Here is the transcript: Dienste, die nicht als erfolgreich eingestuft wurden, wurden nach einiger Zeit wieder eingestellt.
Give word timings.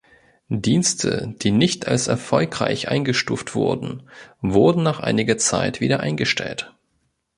Dienste, 0.55 1.35
die 1.43 1.51
nicht 1.51 1.87
als 1.87 2.07
erfolgreich 2.07 2.87
eingestuft 2.87 3.53
wurden, 3.53 4.09
wurden 4.41 4.81
nach 4.81 4.99
einiger 4.99 5.37
Zeit 5.37 5.79
wieder 5.79 5.99
eingestellt. 5.99 6.73